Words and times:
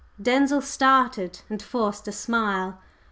Denzil 0.19 0.61
started 0.63 1.41
and 1.47 1.61
forced 1.61 2.07
a 2.07 2.11
smile. 2.11 2.79